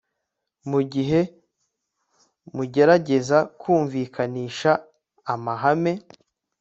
[0.69, 1.19] Mu gihe
[2.55, 4.71] mugerageza kumvikanisha
[5.33, 5.93] amahame